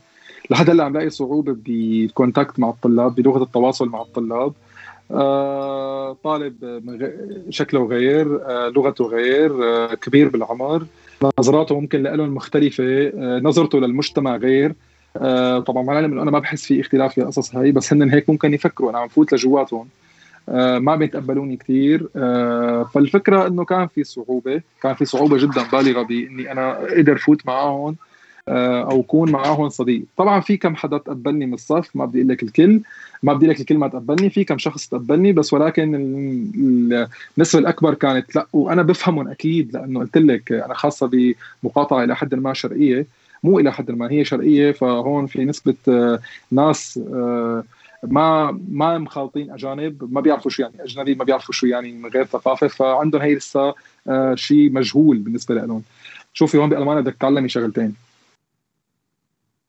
لحد 0.49 0.69
هلأ 0.69 0.83
عم 0.83 0.93
لاقي 0.93 1.09
صعوبة 1.09 1.55
بال 1.65 1.86
Kontakt 1.86 2.59
مع 2.59 2.69
الطلاب 2.69 3.15
بلغه 3.15 3.43
التواصل 3.43 3.89
مع 3.89 4.01
الطلاب. 4.01 4.53
آه 5.11 6.17
طالب 6.23 6.81
شكله 7.49 7.85
غير 7.85 8.41
آه 8.45 8.69
لغته 8.69 9.05
غير 9.05 9.63
آه 9.63 9.93
كبير 9.93 10.29
بالعمر. 10.29 10.85
نظراته 11.39 11.79
ممكن 11.79 12.03
لهم 12.03 12.35
مختلفة 12.35 13.11
نظرته 13.39 13.79
للمجتمع 13.79 14.35
غير. 14.35 14.73
طبعا 15.59 15.83
مع 15.83 15.93
العلم 15.93 16.11
إنه 16.11 16.21
أنا 16.21 16.31
ما 16.31 16.39
بحس 16.39 16.65
في 16.65 16.81
اختلاف 16.81 17.13
في 17.13 17.21
القصص 17.21 17.55
هاي 17.55 17.71
بس 17.71 17.93
هن 17.93 18.09
هيك 18.11 18.29
ممكن 18.29 18.53
يفكروا. 18.53 18.89
أنا 18.89 18.99
عم 18.99 19.07
فوت 19.07 19.33
لجواتهم. 19.33 19.87
ما 20.77 20.95
بيتقبلوني 20.95 21.57
كثير 21.57 22.07
فالفكرة 22.93 23.47
إنه 23.47 23.65
كان 23.65 23.87
في 23.87 24.03
صعوبة 24.03 24.61
كان 24.83 24.93
في 24.93 25.05
صعوبة 25.05 25.37
جدا 25.37 25.63
بالغة 25.71 26.01
بإني 26.01 26.51
أنا 26.51 26.83
أقدر 26.83 27.17
فوت 27.17 27.47
معهم 27.47 27.95
آه، 28.49 28.91
أو 28.91 29.03
كون 29.03 29.31
معاهم 29.31 29.69
صديق. 29.69 30.03
طبعا 30.17 30.39
في 30.39 30.57
كم 30.57 30.75
حدا 30.75 30.97
تقبلني 30.97 31.45
من 31.45 31.53
الصف 31.53 31.95
ما 31.95 32.05
بدي 32.05 32.17
أقول 32.19 32.29
لك 32.29 32.43
الكل. 32.43 32.81
ما 33.23 33.33
بدي 33.33 33.47
لك 33.47 33.59
الكل 33.59 33.77
ما 33.77 33.87
تقبلني 33.87 34.29
في 34.29 34.43
كم 34.43 34.57
شخص 34.57 34.87
تقبلني 34.87 35.33
بس 35.33 35.53
ولكن 35.53 35.95
النسبة 37.37 37.59
الأكبر 37.59 37.93
كانت 37.93 38.35
لا 38.35 38.47
وأنا 38.53 38.81
بفهمهم 38.81 39.27
أكيد 39.27 39.73
لأنه 39.73 39.99
قلت 39.99 40.17
لك 40.17 40.51
أنا 40.51 40.73
خاصة 40.73 41.35
بمقاطعة 41.63 42.03
إلى 42.03 42.15
حد 42.15 42.35
ما 42.35 42.53
شرقية. 42.53 43.05
مو 43.47 43.59
إلى 43.59 43.73
حد 43.73 43.91
ما 43.91 44.11
هي 44.11 44.25
شرقيه 44.25 44.71
فهون 44.71 45.25
في 45.27 45.45
نسبة 45.45 45.75
آه، 45.89 46.19
ناس 46.51 46.99
آه، 47.13 47.63
ما 48.03 48.59
ما 48.71 48.97
مخالطين 48.97 49.51
أجانب 49.51 50.13
ما 50.13 50.21
بيعرفوا 50.21 50.51
شو 50.51 50.61
يعني 50.61 50.83
أجنبي 50.83 51.15
ما 51.15 51.23
بيعرفوا 51.23 51.53
شو 51.53 51.67
يعني 51.67 51.91
من 51.91 52.09
غير 52.09 52.25
ثقافة 52.25 52.67
فعندهم 52.67 53.21
هي 53.21 53.35
لسه 53.35 53.73
شيء 54.35 54.71
مجهول 54.71 55.17
بالنسبة 55.17 55.55
لهم. 55.55 55.83
شوفي 56.33 56.57
هون 56.57 56.69
بألمانيا 56.69 57.01
بدك 57.01 57.15
تتعلمي 57.15 57.49
شغلتين. 57.49 57.95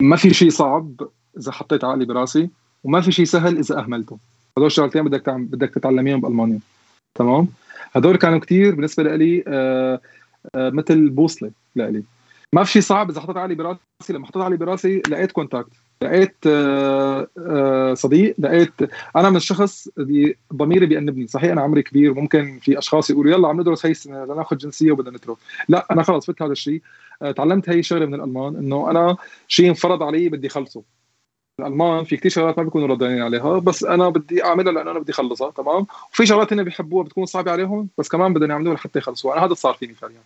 ما 0.02 0.16
في 0.16 0.34
شيء 0.34 0.50
صعب 0.50 1.08
إذا 1.38 1.52
حطيت 1.52 1.84
عقلي 1.84 2.04
براسي 2.04 2.50
وما 2.84 3.00
في 3.00 3.12
شيء 3.12 3.24
سهل 3.24 3.58
إذا 3.58 3.78
أهملته. 3.78 4.18
هدول 4.56 4.66
الشغلتين 4.66 5.04
بدك. 5.04 5.30
بدك 5.30 5.70
تتعلميهم 5.70 6.20
بألمانيا. 6.20 6.60
تمام؟ 7.14 7.48
هدول 7.92 8.16
كانوا 8.16 8.38
كثير 8.38 8.74
بالنسبة 8.74 9.16
لي 9.16 9.44
آه 9.46 10.00
آه 10.54 10.70
مثل 10.70 11.08
بوصلة 11.08 11.50
لإلي. 11.76 12.02
ما 12.54 12.64
في 12.64 12.72
شيء 12.72 12.82
صعب 12.82 13.10
إذا 13.10 13.20
حطيت 13.20 13.36
عقلي 13.36 13.54
براسي 13.54 13.78
لما 14.10 14.26
حطيت 14.26 14.42
عقلي 14.42 14.56
براسي 14.56 15.02
لقيت 15.08 15.32
Kontakt 15.32 15.70
لقيت 16.02 16.36
آه 16.46 17.28
آه 17.38 17.94
صديق 17.94 18.34
لقيت 18.38 18.72
أنا 19.16 19.30
من 19.30 19.36
الشخص 19.36 19.88
اللي 19.98 20.36
ضميري 20.54 20.86
بيأنبني 20.86 21.26
صحيح 21.26 21.52
أنا 21.52 21.60
عمري 21.60 21.82
كبير 21.82 22.14
ممكن 22.14 22.58
في 22.62 22.78
أشخاص 22.78 23.10
يقولوا 23.10 23.32
يلا 23.32 23.48
عم 23.48 23.60
ندرس 23.60 23.86
هي 23.86 23.90
السنة 23.90 24.24
لناخذ 24.24 24.56
جنسية 24.56 24.92
وبدنا 24.92 25.16
نترك. 25.16 25.36
لا 25.68 25.86
أنا 25.90 26.02
خلص 26.02 26.26
فت 26.26 26.42
هذا 26.42 26.52
الشيء 26.52 26.82
آه، 27.22 27.30
تعلمت 27.30 27.68
هي 27.68 27.78
الشغلة 27.78 28.06
من 28.06 28.14
الألمان 28.14 28.56
إنه 28.56 28.90
أنا 28.90 29.16
شيء 29.48 29.68
انفرض 29.68 30.02
علي 30.02 30.28
بدي 30.28 30.48
خلصه. 30.48 30.82
الألمان 31.60 32.04
في 32.04 32.16
كثير 32.16 32.30
شغلات 32.30 32.58
ما 32.58 32.64
بيكونوا 32.64 32.88
راضيين 32.88 33.22
عليها 33.22 33.58
بس 33.58 33.84
أنا 33.84 34.08
بدي 34.08 34.44
أعملها 34.44 34.72
لأنه 34.72 34.90
أنا 34.90 34.98
بدي 34.98 35.12
اخلصها 35.12 35.50
تمام؟ 35.50 35.86
وفي 36.12 36.26
شغلات 36.26 36.52
هن 36.52 36.62
بيحبوها 36.62 37.04
بتكون 37.04 37.26
صعبة 37.26 37.50
عليهم 37.50 37.88
بس 37.98 38.08
كمان 38.08 38.34
بدهم 38.34 38.50
يعملوها 38.50 38.74
لحتى 38.74 38.98
يخلصوها. 38.98 39.36
أنا 39.36 39.44
هذا 39.44 39.54
صار 39.54 39.74
فيني 39.74 39.94
فعليا. 39.94 40.20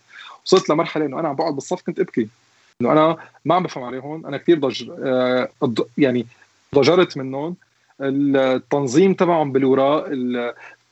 وصلت 0.47 0.71
لمرحلة 0.71 1.07
إنه 1.07 1.21
أنا 1.21 1.29
عم 1.29 1.35
بقعد 1.35 1.55
بالصف 1.55 1.83
كنت 1.83 2.01
إبكي. 2.01 2.29
إنه 2.81 2.93
أنا 2.93 3.17
ما 3.45 3.55
عم 3.55 3.63
بفهم 3.63 3.85
عليهم 3.85 4.27
أنا 4.27 4.37
كثير 4.37 4.59
ضج 4.59 4.91
آه 5.05 5.49
يعني 5.99 6.27
ضجرت 6.75 7.17
منهم. 7.17 7.57
التنظيم 8.01 9.15
تبعهم 9.15 9.53
بالوراء 9.53 10.09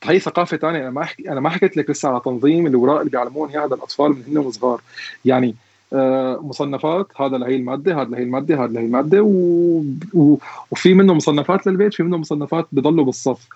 هي 0.04 0.18
ثقافة 0.18 0.56
ثانية 0.56 0.78
أنا 0.78 0.90
ما 0.90 1.04
حكي 1.04 1.32
أنا 1.32 1.40
ما 1.40 1.50
حكيت 1.50 1.76
لك 1.76 1.90
لسه 1.90 2.08
على 2.08 2.20
تنظيم 2.24 2.66
الوراء 2.66 3.00
اللي 3.00 3.10
بيعلمون 3.10 3.50
اياها 3.50 3.66
الأطفال 3.66 4.10
من 4.10 4.24
هن 4.28 4.38
وصغار. 4.38 4.80
يعني 5.24 5.54
آه، 5.92 6.40
مصنفات 6.42 7.06
هذا 7.20 7.38
لهي 7.38 7.56
المادة 7.56 8.02
هذا 8.02 8.10
لهي 8.10 8.22
المادة 8.22 8.64
هذا 8.64 8.72
لهي 8.72 8.84
المادة 8.84 9.22
و... 9.22 9.82
و... 10.14 10.36
وفي 10.70 10.94
منه 10.94 11.14
مصنفات 11.14 11.66
للبيت 11.66 11.94
في 11.94 12.02
منه 12.02 12.16
مصنفات 12.16 12.66
بضلوا 12.72 13.04
بالصف. 13.04 13.48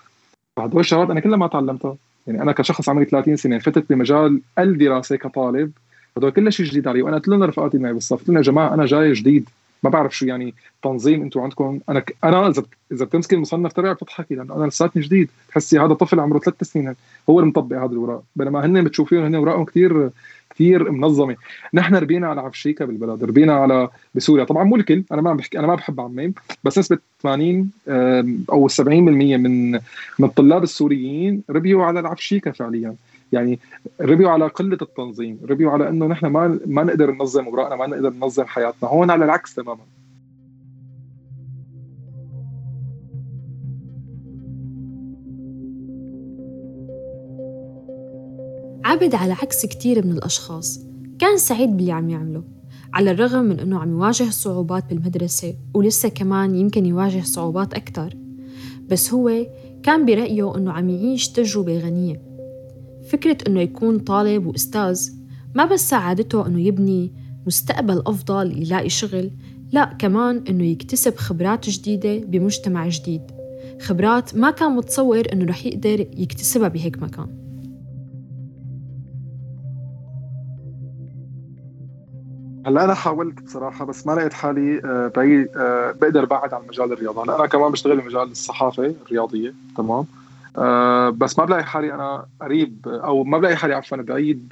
هدول 0.57 0.79
الشغلات 0.79 1.09
أنا 1.09 1.19
كلها 1.19 1.37
ما 1.37 1.47
تعلمتها. 1.47 1.95
يعني 2.27 2.41
أنا 2.41 2.51
كشخص 2.51 2.89
عمري 2.89 3.05
30 3.05 3.35
سنة 3.35 3.59
فتت 3.59 3.85
بمجال 3.89 4.41
الدراسة 4.59 5.15
كطالب 5.15 5.71
هدول 6.17 6.31
كل 6.31 6.53
شيء 6.53 6.65
جديد 6.65 6.87
علي 6.87 7.01
وأنا 7.01 7.15
قلت 7.15 7.27
لهم 7.27 7.43
رفقاتي 7.43 7.77
معي 7.77 7.93
بالصف. 7.93 8.19
قلت 8.19 8.29
لهم 8.29 8.37
يا 8.37 8.41
جماعة 8.41 8.73
أنا 8.73 8.85
جاي 8.85 9.13
جديد. 9.13 9.49
ما 9.83 9.89
بعرف 9.89 10.17
شو 10.17 10.25
يعني 10.25 10.53
تنظيم 10.83 11.21
أنتم 11.21 11.39
عندكم. 11.39 11.79
أنا 11.89 11.99
ك... 11.99 12.15
أنا 12.23 12.47
إذا 12.47 12.63
إذا 12.91 13.05
بتمسكي 13.05 13.35
المصنف 13.35 13.73
تبعك 13.73 13.95
بتضحكي 13.95 14.35
لأنه 14.35 14.55
أنا 14.55 14.65
لساتني 14.65 15.01
جديد. 15.01 15.29
بتحسي 15.47 15.79
هذا 15.79 15.93
طفل 15.93 16.19
عمره 16.19 16.39
ثلاث 16.39 16.63
سنين 16.63 16.95
هو 17.29 17.39
اللي 17.39 17.49
مطبق 17.49 17.77
هذا 17.77 17.91
الوراق. 17.91 18.23
بينما 18.35 18.65
هن 18.65 18.83
بتشوفيهم 18.83 19.23
هن 19.23 19.35
اوراقهم 19.35 19.65
كثير 19.65 20.09
كثير 20.49 20.91
منظمة. 20.91 21.35
نحن 21.73 21.95
ربينا 21.95 22.27
على 22.27 22.41
عفشيكا 22.41 22.85
بالبلد. 22.85 23.23
ربينا 23.23 23.53
على 23.53 23.89
بسوريا. 24.15 24.43
طبعا 24.43 24.63
مو 24.63 24.75
الكل. 24.75 25.03
أنا 25.11 25.21
ما 25.21 25.33
بحكي 25.33 25.59
أنا 25.59 25.67
ما 25.67 25.75
بحب 25.75 26.01
عميم. 26.01 26.33
بس 26.63 26.79
نسبة 26.79 26.97
80 27.21 27.69
أو 28.49 28.67
70% 28.67 28.79
من 28.79 29.71
من 29.71 29.79
الطلاب 30.23 30.63
السوريين 30.63 31.43
ربيوا 31.49 31.85
على 31.85 31.99
العفشيكا 31.99 32.51
فعليا. 32.51 32.95
يعني 33.35 33.59
ربيوا 34.01 34.29
على 34.29 34.47
قلة 34.47 34.77
التنظيم 34.81 35.39
ربيوا 35.49 35.71
على 35.71 35.89
إنه 35.89 36.07
نحن 36.07 36.25
ما 36.25 36.59
ما 36.65 36.83
نقدر 36.83 37.11
ننظم 37.11 37.45
أوراقنا 37.45 37.75
ما 37.75 37.87
نقدر 37.87 38.09
ننظم 38.09 38.45
حياتنا 38.45 38.89
هون 38.89 39.09
على 39.09 39.25
العكس 39.25 39.55
تماما. 39.55 39.81
عبد 48.85 49.15
على 49.15 49.33
عكس 49.33 49.65
كتير 49.65 50.05
من 50.05 50.11
الأشخاص. 50.11 50.79
كان 51.19 51.37
سعيد 51.37 51.77
باللي 51.77 51.91
عم 51.91 52.09
يعمله 52.09 52.43
على 52.93 53.11
الرغم 53.11 53.45
من 53.45 53.59
أنه 53.59 53.79
عم 53.79 53.89
يواجه 53.89 54.29
صعوبات 54.29 54.83
بالمدرسة 54.89 55.55
ولسه 55.73 56.09
كمان 56.09 56.55
يمكن 56.55 56.85
يواجه 56.85 57.21
صعوبات 57.21 57.73
أكتر. 57.73 58.15
بس 58.89 59.13
هو 59.13 59.45
كان 59.83 60.05
برأيه 60.05 60.57
أنه 60.57 60.71
عم 60.71 60.89
يعيش 60.89 61.29
تجربة 61.29 61.79
غنية. 61.79 62.34
فكرة 63.11 63.37
أنه 63.47 63.61
يكون 63.61 63.99
طالب 63.99 64.45
وأستاذ 64.45 65.09
ما 65.55 65.65
بس 65.65 65.89
ساعدته 65.89 66.47
أنه 66.47 66.61
يبني 66.61 67.13
مستقبل 67.45 68.03
أفضل 68.07 68.61
يلاقي 68.61 68.89
شغل 68.89 69.31
لا 69.71 69.85
كمان 69.85 70.43
أنه 70.49 70.63
يكتسب 70.63 71.15
خبرات 71.15 71.69
جديدة 71.69 72.25
بمجتمع 72.25 72.87
جديد. 72.87 73.21
خبرات 73.81 74.35
ما 74.35 74.51
كان 74.51 74.71
متصور 74.71 75.23
أنه 75.33 75.45
رح 75.45 75.65
يقدر 75.65 75.99
يكتسبها 75.99 76.67
بهيك 76.67 77.03
مكان. 77.03 77.45
هلا 82.67 82.83
أنا 82.83 82.93
حاولت 82.93 83.41
بصراحة 83.41 83.85
بس 83.85 84.07
ما 84.07 84.11
لقيت 84.11 84.33
حالي 84.33 84.81
آه، 84.85 85.11
بعيد 85.15 85.47
آه، 85.57 85.91
بقدر 85.91 86.25
بعد 86.25 86.53
عن 86.53 86.61
مجال 86.67 86.93
الرياضه 86.93 87.23
هلا 87.23 87.39
أنا 87.39 87.47
كمان 87.47 87.71
بشتغل 87.71 88.01
بمجال 88.01 88.31
الصحافة 88.31 88.93
الرياضية 89.05 89.53
تمام. 89.77 90.05
آه، 90.57 91.09
بس 91.09 91.39
ما 91.39 91.45
بلاقي 91.45 91.63
حالي 91.63 91.93
أنا 91.93 92.25
قريب 92.41 92.87
أو 92.87 93.23
ما 93.23 93.37
بلاقي 93.37 93.55
حالي 93.55 93.73
عفوا 93.73 93.97
بعيد 93.97 94.49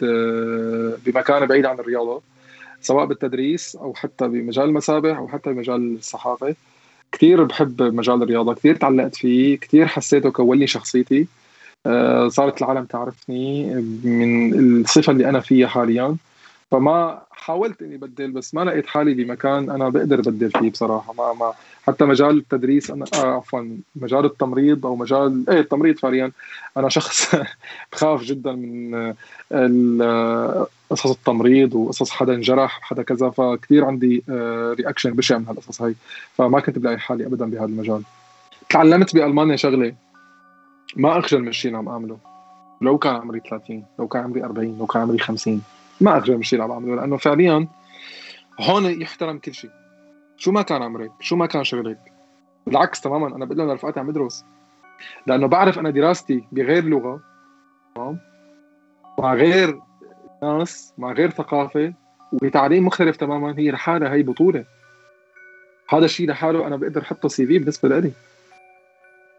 بمكان 1.05 1.45
بعيد 1.45 1.65
عن 1.65 1.79
الرياضة 1.79 2.22
سواء 2.81 3.05
بالتدريس 3.05 3.75
أو 3.75 3.93
حتى 3.93 4.27
بمجال 4.27 4.65
المسابح 4.65 5.17
أو 5.17 5.27
حتى 5.27 5.53
بمجال 5.53 5.95
الصحافة. 5.95 6.55
كثير 7.12 7.43
بحب 7.43 7.81
مجال 7.81 8.24
الرياضة 8.24 8.53
كثير 8.53 8.75
تعلقت 8.75 9.15
فيه 9.15 9.57
كثير 9.57 9.88
حسيته 9.88 10.31
كون 10.31 10.57
لي 10.57 10.67
شخصيتي 10.67 11.27
صارت 12.27 12.62
العالم 12.62 12.86
تعرفني 12.86 13.75
من 14.03 14.53
الصفة 14.81 15.12
اللي 15.12 15.29
أنا 15.29 15.39
فيها 15.39 15.67
حاليا. 15.67 16.15
فما 16.74 17.22
حاولت 17.32 17.82
إني 17.82 17.98
بدل 17.98 18.32
بس 18.32 18.53
ما 18.53 18.62
لقيت 18.62 18.88
حالي 18.88 19.13
بمكان 19.13 19.70
أنا 19.70 19.89
بقدر 19.89 20.22
بدل 20.22 20.51
فيه 20.51 20.72
بصراحة. 20.72 21.13
ما 21.13 21.34
ما 21.34 21.53
حتى 21.88 22.06
مجال 22.06 22.38
التدريس 22.38 22.92
أنا 22.92 23.06
آه 23.13 23.36
عفوا 23.36 23.77
مجال 23.96 24.25
التمريض 24.25 24.86
أو 24.86 24.96
مجال 24.96 25.46
إيه 25.50 25.60
التمريض 25.60 25.98
فعليا. 25.98 26.32
أنا 26.77 26.89
شخص 26.89 27.36
بخاف 27.92 28.24
جدا 28.24 28.51
من 28.51 29.12
قصص 30.89 31.12
التمريض 31.12 31.75
وقصص 31.75 32.12
حدا 32.12 32.34
انجرح 32.34 32.80
حدا 32.82 33.03
كذا 33.03 33.30
فكتير 33.30 33.86
عندي 33.86 34.24
رياكشن 34.80 35.10
آه، 35.10 35.13
بشع 35.13 35.38
من 35.38 35.48
هالقصص 35.48 35.82
هاي. 35.82 35.96
فما 36.38 36.60
كنت 36.60 36.80
بلاقي 36.80 37.00
حالي 37.00 37.25
ابدا 37.25 37.46
بهذا 37.46 37.65
المجال. 37.65 38.03
تعلمت 38.70 39.15
بألمانيا 39.15 39.56
شغلة 39.56 39.96
ما 40.96 41.20
أخجل 41.20 41.42
من 41.42 41.48
الشيء 41.48 41.70
اللي 41.70 41.77
عم 41.77 41.89
أعمله. 41.89 42.18
لو 42.82 42.98
كان 42.98 43.15
عمري 43.15 43.42
30 43.50 43.86
لو 44.00 44.08
كان 44.08 44.24
عمري 44.24 44.44
40 44.44 44.77
لو 44.80 44.86
كان 44.86 45.01
عمري 45.01 45.20
50 45.20 45.62
ما 46.03 46.24
من 46.27 46.39
الشيء 46.39 46.62
اللي 46.62 46.74
عم 46.74 46.79
بعمله 46.79 47.01
لأنه 47.01 47.17
فعليا 47.17 47.67
هون 48.60 49.01
يحترم 49.01 49.38
كل 49.38 49.53
شيء. 49.53 49.69
شو 50.38 50.51
ما 50.51 50.62
كان 50.62 50.83
عمرك 50.83 51.12
شو 51.19 51.36
ما 51.36 51.45
كان 51.45 51.63
شغلك 51.63 52.00
بالعكس 52.67 53.01
تماما 53.01 53.36
أنا 53.36 53.45
بقول 53.45 53.57
لهم 53.57 53.69
لرفقاتي 53.69 54.00
عم 54.00 54.07
بدرس. 54.07 54.45
لأنه 55.27 55.48
بعرف 55.48 55.79
أنا 55.79 55.89
دراستي 55.89 56.43
بغير 56.51 56.83
لغة 56.83 57.19
تمام؟ 57.95 58.19
مع 59.19 59.33
غير 59.33 59.79
ناس 60.43 60.93
مع 60.98 61.12
غير 61.12 61.29
ثقافة 61.29 61.93
وبتعليم 62.33 62.86
مختلف 62.86 63.17
تماما 63.17 63.55
هي 63.57 63.72
لحالها 63.72 64.13
هي 64.13 64.24
بطولة. 64.24 64.65
هذا 65.89 66.05
الشيء 66.05 66.29
لحاله 66.29 66.67
أنا 66.67 66.75
بقدر 66.75 67.01
أحطه 67.01 67.29
سي 67.29 67.48
في 67.48 67.60
بالنسبة 67.60 68.00
لي. 68.00 68.12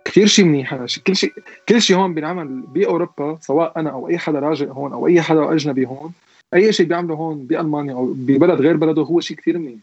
كثير 0.04 0.26
شيء 0.26 0.44
منيح 0.44 0.84
كل 1.06 1.16
شيء 1.16 1.32
كل 1.68 1.82
شيء 1.82 1.96
هون 1.96 2.14
بينعمل 2.14 2.48
بأوروبا 2.48 3.38
سواء 3.40 3.72
أنا 3.76 3.90
أو 3.90 4.08
أي 4.08 4.18
حدا 4.18 4.38
راجع 4.38 4.66
هون 4.66 4.92
أو 4.92 5.06
أي 5.06 5.22
حدا 5.22 5.52
أجنبي 5.52 5.86
هون 5.86 6.12
أي 6.54 6.72
شيء 6.72 6.86
بيعمله 6.86 7.14
هون 7.14 7.46
بألمانيا 7.46 7.94
أو 7.94 8.12
ببلد 8.16 8.60
غير 8.60 8.76
بلده 8.76 9.02
هو 9.02 9.20
شيء 9.20 9.36
كثير 9.36 9.58
منيح. 9.58 9.80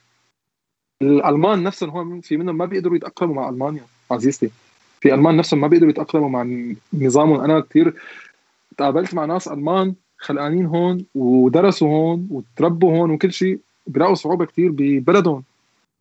الألمان 1.01 1.63
نفسهم 1.63 1.89
هون 1.89 2.21
في 2.21 2.37
منهم 2.37 2.57
ما 2.57 2.65
بيقدروا 2.65 2.95
يتأقلموا 2.95 3.35
مع 3.35 3.49
ألمانيا 3.49 3.85
عزيزتي. 4.11 4.51
في 5.01 5.13
ألمان 5.13 5.37
نفسهم 5.37 5.61
ما 5.61 5.67
بيقدروا 5.67 5.89
يتأقلموا 5.89 6.29
مع 6.29 6.65
نظامهم. 6.93 7.41
أنا 7.41 7.59
كثير 7.59 7.93
تقابلت 8.77 9.13
مع 9.13 9.25
ناس 9.25 9.47
ألمان 9.47 9.95
خلقانين 10.17 10.65
هون 10.65 11.05
ودرسوا 11.15 11.87
هون 11.87 12.27
وتربوا 12.31 12.97
هون 12.97 13.11
وكل 13.11 13.33
شيء 13.33 13.59
بيلاقوا 13.87 14.15
صعوبة 14.15 14.45
كثير 14.45 14.71
ببلدهم. 14.71 15.43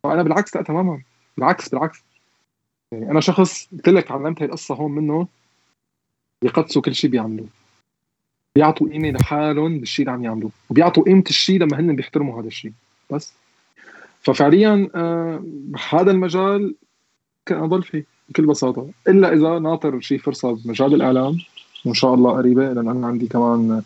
فأنا 0.03 0.23
بالعكس 0.23 0.55
لا 0.55 0.61
تماما 0.61 1.01
بالعكس 1.37 1.69
بالعكس. 1.69 2.03
يعني 2.91 3.11
أنا 3.11 3.19
شخص 3.19 3.67
قلت 3.71 3.89
لك 3.89 4.11
علمت 4.11 4.41
هاي 4.41 4.45
القصة 4.45 4.75
هون 4.75 4.91
منه 4.91 5.27
بيقدسوا 6.41 6.81
كل 6.81 6.95
شيء 6.95 7.09
بيعملوه. 7.09 7.47
بيعطوا 8.55 8.89
قيمة 8.89 9.09
لحالهم 9.09 9.79
بالشيء 9.79 10.05
اللي 10.05 10.11
عم 10.17 10.23
يعملوه 10.23 10.51
وبيعطوا 10.69 11.03
قيمة 11.03 11.23
الشيء 11.29 11.59
لما 11.59 11.79
هن 11.79 11.95
بيحترموا 11.95 12.41
هذا 12.41 12.47
الشيء 12.47 12.71
بس. 13.11 13.33
ففعليا 14.21 14.89
آه 14.95 15.43
هذا 15.89 16.11
المجال 16.11 16.75
كان 17.45 17.63
أضل 17.63 17.83
فيه 17.83 18.05
بكل 18.29 18.45
بساطة. 18.45 18.87
إلا 19.07 19.33
إذا 19.33 19.59
ناطر 19.59 19.99
شيء 19.99 20.19
فرصة 20.19 20.51
بمجال 20.55 20.93
الإعلام 20.93 21.37
وإن 21.85 21.93
شاء 21.93 22.13
الله 22.13 22.31
قريبة 22.31 22.73
لأن 22.73 22.87
أنا 22.87 23.07
عندي 23.07 23.27
كمان 23.27 23.81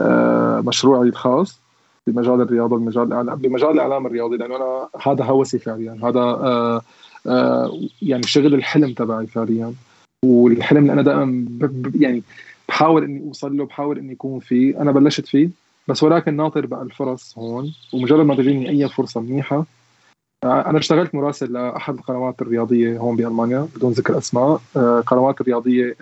آه 0.00 0.62
مشروعي 0.66 1.08
الخاص 1.08 1.60
بمجال 2.06 2.40
الرياضة 2.40 2.76
بمجال 2.76 3.02
الإعلام 3.02 3.34
بمجال 3.36 3.70
الإعلام 3.70 4.06
الرياضي 4.06 4.36
لأنه 4.36 4.56
أنا 4.56 4.88
هذا 5.06 5.24
هوسي 5.24 5.58
فعليا. 5.58 5.98
هذا 6.02 6.20
آه 6.20 6.82
آه 7.26 7.80
يعني 8.02 8.22
شغل 8.22 8.54
الحلم 8.54 8.92
تبعي 8.92 9.26
فعليا. 9.26 9.74
والحلم 10.24 10.78
اللي 10.78 10.92
أنا 10.92 11.02
دائما 11.02 11.46
يعني 11.94 12.22
بحاول 12.68 13.04
إني 13.04 13.20
أوصل 13.20 13.56
له 13.56 13.66
بحاول 13.66 13.98
إني 13.98 14.12
اكون 14.12 14.40
فيه. 14.40 14.80
أنا 14.80 14.92
بلشت 14.92 15.26
فيه 15.26 15.50
بس 15.88 16.02
ولكن 16.02 16.36
ناطر 16.36 16.66
بقى 16.66 16.82
الفرص 16.82 17.38
هون 17.38 17.74
ومجرد 17.92 18.26
ما 18.26 18.34
تجيني 18.34 18.68
أي 18.68 18.88
فرصة 18.88 19.20
منيحة. 19.20 19.64
آه، 20.44 20.70
أنا 20.70 20.78
اشتغلت 20.78 21.14
مراسل 21.14 21.52
لأحد 21.52 21.94
القنوات 21.94 22.42
الرياضية 22.42 22.98
هون 22.98 23.16
بألمانيا 23.16 23.68
بدون 23.76 23.92
ذكر 23.92 24.18
أسماء. 24.18 24.60
آه، 24.76 25.00
قنوات 25.00 25.42
رياضية 25.42 25.96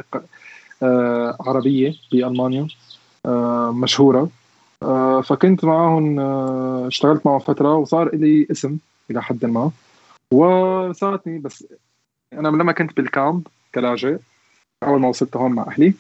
آه، 0.83 1.37
عربية 1.41 1.95
بألمانيا 2.13 2.69
مشهورة. 3.71 4.29
فكنت 5.25 5.65
معهم 5.65 6.21
اشتغلت 6.87 7.27
معهم 7.27 7.39
فترة 7.39 7.75
وصار 7.75 8.17
لي 8.17 8.47
اسم 8.51 8.77
إلى 9.11 9.23
حد 9.23 9.45
ما. 9.45 9.71
وصارتني 10.33 11.39
بس 11.39 11.67
أنا 12.33 12.49
لما 12.49 12.73
كنت 12.73 12.97
بالكامب 12.97 13.47
كلاجئ 13.75 14.19
أول 14.83 15.01
ما 15.01 15.09
وصلت 15.09 15.37
هون 15.37 15.53
مع 15.53 15.63
أهلي 15.69 15.95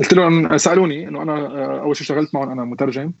قلت 0.00 0.12
لهم 0.12 0.58
سألوني 0.58 1.08
إنه 1.08 1.22
أنا 1.22 1.32
آه، 1.32 1.80
أول 1.80 1.96
شيء 1.96 2.02
اشتغلت 2.02 2.34
معهم 2.34 2.50
أنا 2.50 2.64
مترجم. 2.64 3.12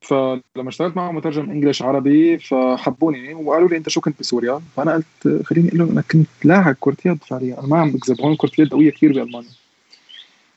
فلما 0.00 0.68
اشتغلت 0.68 0.96
معهم 0.96 1.16
مترجم 1.16 1.50
انجلش 1.50 1.82
عربي 1.82 2.38
فحبوني 2.38 3.34
وقالوا 3.34 3.68
لي 3.68 3.76
أنت 3.76 3.88
شو 3.88 4.00
كنت 4.00 4.20
بسوريا؟ 4.20 4.60
فأنا 4.76 4.92
قلت 4.94 5.42
خليني 5.46 5.68
أقول 5.68 5.78
لهم 5.78 5.90
أنا 5.90 6.00
كنت 6.00 6.28
لاعب 6.44 6.76
كرة 6.80 6.96
يد 7.04 7.24
فعليا. 7.24 7.58
أنا 7.58 7.66
ما 7.66 7.78
عم 7.78 7.90
بكذب 7.90 8.20
هون 8.20 8.36
كرة 8.36 8.50
اليد 8.58 8.72
قوية 8.72 8.90
كثير 8.90 9.12
بألمانيا. 9.12 9.50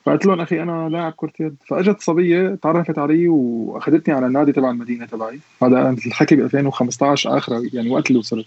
فقلت 0.04 0.26
لهم 0.26 0.40
أخي 0.40 0.62
أنا 0.62 0.88
لاعب 0.88 1.12
كرة 1.16 1.32
يد. 1.40 1.56
فإجت 1.68 2.00
صبية 2.00 2.58
تعرفت 2.62 2.98
علي 2.98 3.28
وأخذتني 3.28 4.14
على 4.14 4.26
النادي 4.26 4.52
تبع 4.52 4.70
المدينة 4.70 5.06
تبعي. 5.06 5.40
هذا 5.62 5.90
الحكي 5.90 6.36
ب 6.36 6.40
2015 6.40 7.38
آخر 7.38 7.62
يعني 7.72 7.90
وقت 7.90 8.08
اللي 8.08 8.18
وصلت. 8.18 8.46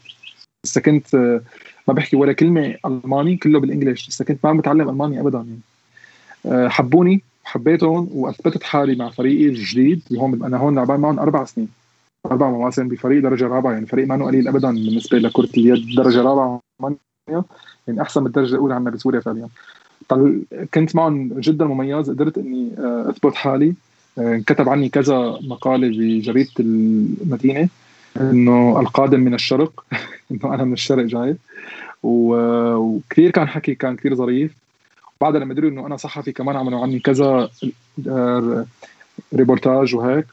لسه 0.65 0.81
كنت 0.81 1.15
آه، 1.15 1.41
ما 1.87 1.93
بحكي 1.93 2.15
ولا 2.15 2.33
كلمة 2.33 2.75
ألماني 2.85 3.37
كله 3.37 3.59
بالانجلش 3.59 4.09
لسه 4.09 4.25
كنت 4.25 4.39
ما 4.43 4.49
عم 4.49 4.57
بتعلم 4.57 4.89
ألماني 4.89 5.19
ابدا 5.19 5.37
يعني. 5.37 5.59
حبوني 6.45 7.23
وحبيتهم 7.45 8.09
وأثبتت 8.11 8.63
حالي 8.63 8.95
مع 8.95 9.09
فريقي 9.09 9.49
الجديد 9.49 10.01
اللي 10.07 10.21
هون 10.21 10.43
أنا 10.43 10.57
هون 10.57 10.75
لعبان 10.75 10.99
معهم 10.99 11.19
أربع 11.19 11.45
سنين. 11.45 11.67
أربع 12.25 12.49
مواسم 12.49 12.87
بفريق 12.87 13.21
درجة 13.23 13.47
رابعة 13.47 13.71
يعني 13.71 13.85
فريق 13.85 14.07
ما 14.07 14.25
قليل 14.25 14.47
ابدا 14.47 14.71
بالنسبة 14.71 15.17
لكره 15.17 15.49
اليد 15.57 15.95
درجة 15.95 16.21
رابعة 16.21 16.61
يعني 17.87 18.01
أحسن 18.01 18.21
من 18.21 18.27
الدرجة 18.27 18.53
الأولى 18.53 18.75
عندنا 18.75 18.95
بسوريا 18.95 19.19
فعليا. 19.19 19.47
كنت 20.73 20.95
معهم 20.95 21.39
جدا 21.39 21.65
مميز 21.65 22.09
قدرت 22.09 22.37
إني 22.37 22.71
آه، 22.79 23.09
أثبت 23.09 23.35
حالي. 23.35 23.73
آه، 24.17 24.35
انكتب 24.35 24.69
عني 24.69 24.89
كذا 24.89 25.39
مقالة 25.41 25.87
بجريدة 25.87 26.51
المدينة 26.59 27.69
إنه 28.17 28.79
القادم 28.79 29.19
من 29.19 29.33
الشرق 29.33 29.85
إنه 30.31 30.53
أنا 30.53 30.63
من 30.63 30.73
الشرق 30.73 31.05
جاي. 31.05 31.35
وكثير 32.03 33.31
كان 33.31 33.47
حكي 33.47 33.75
كان 33.75 33.95
كثير 33.95 34.15
ظريف. 34.15 34.51
بعدها 35.21 35.39
لما 35.39 35.53
دروا 35.53 35.69
إنه 35.69 35.87
أنا 35.87 35.97
صحفي 35.97 36.31
كمان 36.31 36.55
عملوا 36.55 36.81
عني 36.81 36.99
كذا 36.99 37.49
ريبورتاج 39.35 39.95
وهيك. 39.95 40.25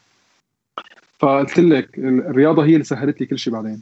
فقلت 1.19 1.59
لك 1.59 1.97
الرياضة 1.97 2.65
هي 2.65 2.73
اللي 2.73 2.83
سهلت 2.83 3.21
لي 3.21 3.27
كل 3.27 3.39
شيء 3.39 3.53
بعدين. 3.53 3.81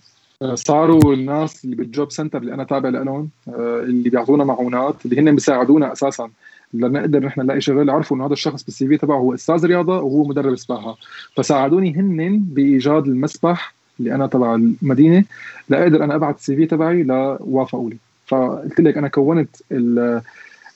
صاروا 0.54 1.14
الناس 1.14 1.66
اللي 1.66 1.76
بال 1.76 2.12
Jobcenter 2.12 2.38
اللي 2.38 2.54
أنا 2.54 2.64
تابع 2.64 2.90
لهم 2.90 3.30
اللي 3.48 4.10
بيعطونا 4.10 4.44
معونات 4.44 5.06
اللي 5.06 5.20
هن 5.20 5.36
بيساعدونا 5.36 5.92
أساسا 5.92 6.30
لنقدر 6.74 7.26
نحن 7.26 7.42
نلاقي 7.42 7.62
شغل. 7.62 7.90
عرفوا 7.90 8.18
إنه 8.18 8.26
هذا 8.26 8.34
الشخص 8.34 8.64
بال 8.64 8.88
CV 8.88 8.98
تبعه 8.98 9.18
هو 9.18 9.34
أستاذ 9.34 9.66
رياضة 9.66 9.98
وهو 9.98 10.24
مدرب 10.24 10.56
سباحة. 10.56 10.98
فساعدوني 11.36 11.96
هن 11.96 12.40
بإيجاد 12.40 13.08
المسبح 13.08 13.74
اللي 14.00 14.16
أنا 14.16 14.28
تبع 14.28 14.56
المدينة 14.56 15.24
لأقدر 15.70 16.04
أنا 16.04 16.16
ابعث 16.16 16.36
ال 16.36 16.56
CV 16.56 16.66
تبعي 16.66 17.04
لوافقوا 17.04 17.90
لي. 17.90 17.98
فقلت 18.28 18.80
لك 18.82 18.98
أنا 18.98 19.08
كونت 19.08 19.50
آه، 19.72 20.22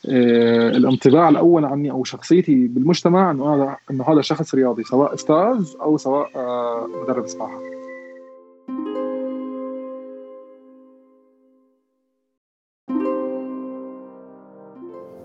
الانطباع 0.05 1.29
الأول 1.29 1.65
عني 1.65 1.91
أو 1.91 2.03
شخصيتي 2.03 2.67
بالمجتمع 2.67 3.31
إنه 3.31 3.55
هذا 3.55 3.77
إنه 3.91 4.03
هذا 4.03 4.21
شخص 4.21 4.55
رياضي 4.55 4.83
سواء 4.83 5.13
أستاذ 5.13 5.75
أو 5.81 5.97
سواء 5.97 6.29
آه، 6.35 6.87
مدرب 7.03 7.27
سباحه 7.27 7.59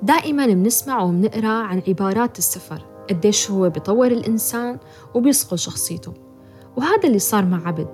دائما 0.03 0.47
بنسمع 0.47 1.03
وبنقرأ 1.03 1.49
عن 1.49 1.83
عبارات 1.89 2.39
السفر 2.39 2.83
قديش 3.11 3.51
هو 3.51 3.71
بيطور 3.71 4.07
الإنسان 4.07 4.79
وبيصقل 5.15 5.59
شخصيته 5.59 6.15
وهذا 6.77 7.05
اللي 7.05 7.19
صار 7.19 7.45
مع 7.45 7.69
عبد. 7.69 7.89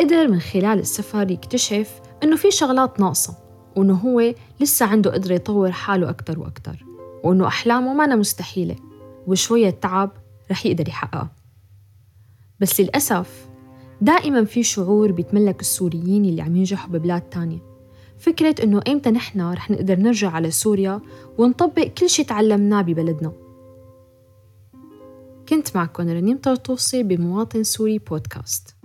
قدر 0.00 0.28
من 0.28 0.40
خلال 0.40 0.78
السفر 0.78 1.30
يكتشف 1.30 2.00
إنه 2.22 2.36
في 2.36 2.50
شغلات 2.50 3.00
ناقصة. 3.00 3.34
وإنه 3.76 3.94
هو 3.94 4.34
لسه 4.60 4.86
عنده 4.86 5.10
قدرة 5.10 5.34
يطور 5.34 5.70
حاله 5.70 6.10
أكتر 6.10 6.38
وأكتر 6.38 6.84
وإنه 7.24 7.46
أحلامه 7.46 7.94
ما 7.94 8.16
مستحيلة 8.16 8.76
وشوية 9.26 9.70
تعب 9.70 10.10
رح 10.50 10.66
يقدر 10.66 10.88
يحققها 10.88 11.30
بس 12.60 12.80
للأسف 12.80 13.52
دائما 14.02 14.44
في 14.44 14.62
شعور 14.62 15.12
بيتملك 15.12 15.60
السوريين 15.60 16.24
اللي 16.24 16.42
عم 16.42 16.56
ينجحوا 16.56 16.90
ببلاد 16.90 17.20
تانية. 17.20 17.58
فكرة 18.18 18.54
إنه 18.62 18.82
إمتى 18.88 19.10
نحن 19.10 19.40
رح 19.40 19.70
نقدر 19.70 19.98
نرجع 19.98 20.30
على 20.30 20.50
سوريا 20.50 21.00
ونطبق 21.38 21.82
كل 21.82 22.10
شي 22.10 22.24
تعلمناه 22.24 22.82
ببلدنا. 22.82 23.32
كنت 25.48 25.76
معكم 25.76 26.08
رنيم 26.08 26.38
طرطوسي 26.38 27.02
بمواطن 27.02 27.64
سوري 27.64 27.98
بودكاست. 27.98 28.76